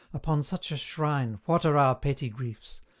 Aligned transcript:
Upon 0.15 0.41
such 0.41 0.71
a 0.71 0.77
shrine 0.77 1.41
What 1.45 1.63
are 1.63 1.77
our 1.77 1.93
petty 1.93 2.27
griefs? 2.29 2.81